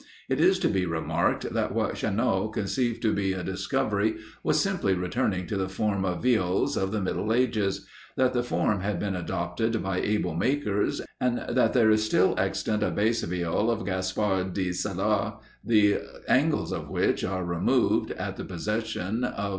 It 0.31 0.39
is 0.39 0.57
to 0.61 0.67
be 0.67 0.87
remarked, 0.87 1.53
that 1.53 1.75
what 1.75 1.95
Chanot 1.97 2.53
conceived 2.53 3.03
to 3.03 3.13
be 3.13 3.33
a 3.33 3.43
discovery 3.43 4.15
was 4.43 4.59
simply 4.59 4.95
returning 4.95 5.45
to 5.45 5.57
the 5.57 5.69
form 5.69 6.05
of 6.05 6.23
Viols 6.23 6.75
of 6.75 6.91
the 6.91 6.99
middle 6.99 7.31
ages; 7.31 7.85
that 8.17 8.33
the 8.33 8.41
form 8.41 8.79
had 8.79 8.99
been 8.99 9.15
adopted 9.15 9.83
by 9.83 9.99
able 10.01 10.33
makers, 10.33 11.01
and 11.19 11.43
that 11.49 11.73
there 11.73 11.91
is 11.91 12.03
still 12.03 12.33
extant 12.39 12.81
a 12.81 12.89
Bass 12.89 13.21
Viol 13.21 13.69
of 13.69 13.85
Gaspard 13.85 14.53
di 14.53 14.73
Salo, 14.73 15.39
the 15.63 15.99
angles 16.27 16.73
of 16.73 16.89
which 16.89 17.23
are 17.23 17.45
removed, 17.45 18.09
in 18.09 18.33
the 18.35 18.43
possession 18.43 19.23
of 19.23 19.45
M. 19.45 19.49